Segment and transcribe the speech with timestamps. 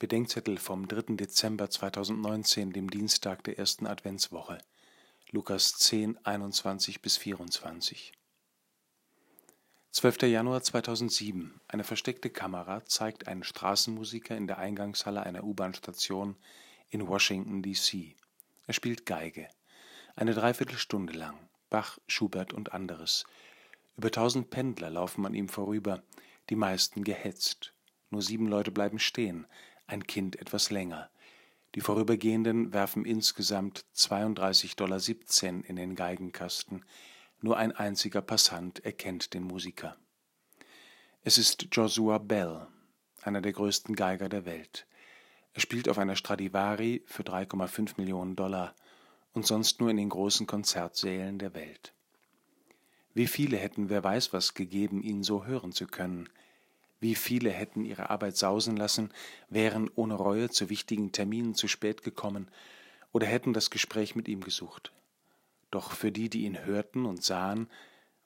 [0.00, 1.14] Bedenkzettel vom 3.
[1.14, 4.58] Dezember 2019, dem Dienstag der ersten Adventswoche.
[5.30, 8.12] Lukas 10, 21 bis 24.
[9.92, 10.22] 12.
[10.22, 11.60] Januar 2007.
[11.68, 16.34] Eine versteckte Kamera zeigt einen Straßenmusiker in der Eingangshalle einer U-Bahn-Station
[16.90, 18.16] in Washington, D.C.
[18.66, 19.48] Er spielt Geige.
[20.16, 21.38] Eine Dreiviertelstunde lang.
[21.70, 23.26] Bach, Schubert und anderes.
[23.96, 26.02] Über tausend Pendler laufen an ihm vorüber,
[26.50, 27.72] die meisten gehetzt.
[28.10, 29.46] Nur sieben Leute bleiben stehen,
[29.86, 31.10] ein Kind etwas länger.
[31.74, 36.84] Die Vorübergehenden werfen insgesamt 32,17 Dollar in den Geigenkasten.
[37.40, 39.96] Nur ein einziger Passant erkennt den Musiker.
[41.22, 42.66] Es ist Joshua Bell,
[43.22, 44.86] einer der größten Geiger der Welt.
[45.52, 48.74] Er spielt auf einer Stradivari für 3,5 Millionen Dollar
[49.32, 51.92] und sonst nur in den großen Konzertsälen der Welt.
[53.14, 56.28] Wie viele hätten wer weiß was gegeben, ihn so hören zu können–
[57.04, 59.12] wie viele hätten ihre Arbeit sausen lassen,
[59.50, 62.48] wären ohne Reue zu wichtigen Terminen zu spät gekommen
[63.12, 64.90] oder hätten das Gespräch mit ihm gesucht.
[65.70, 67.68] Doch für die, die ihn hörten und sahen,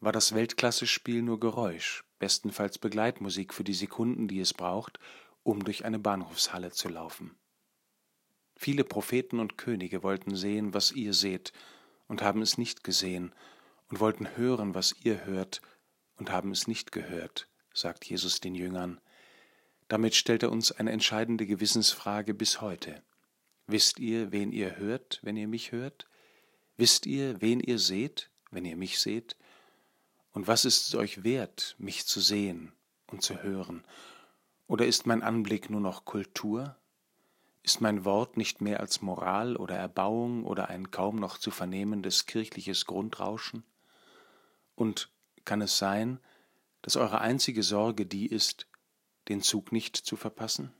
[0.00, 5.00] war das Weltklasse-Spiel nur Geräusch, bestenfalls Begleitmusik für die Sekunden, die es braucht,
[5.42, 7.34] um durch eine Bahnhofshalle zu laufen.
[8.56, 11.54] Viele Propheten und Könige wollten sehen, was ihr seht,
[12.08, 13.34] und haben es nicht gesehen,
[13.88, 15.62] und wollten hören, was ihr hört,
[16.18, 19.00] und haben es nicht gehört sagt Jesus den Jüngern.
[19.88, 23.02] Damit stellt er uns eine entscheidende Gewissensfrage bis heute.
[23.66, 26.08] Wisst ihr, wen ihr hört, wenn ihr mich hört?
[26.76, 29.36] Wisst ihr, wen ihr seht, wenn ihr mich seht?
[30.32, 32.72] Und was ist es euch wert, mich zu sehen
[33.06, 33.84] und zu hören?
[34.66, 36.76] Oder ist mein Anblick nur noch Kultur?
[37.62, 42.26] Ist mein Wort nicht mehr als Moral oder Erbauung oder ein kaum noch zu vernehmendes
[42.26, 43.64] kirchliches Grundrauschen?
[44.74, 45.10] Und
[45.44, 46.20] kann es sein,
[46.86, 48.68] dass eure einzige Sorge die ist,
[49.26, 50.72] den Zug nicht zu verpassen?